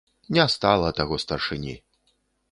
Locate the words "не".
0.35-0.45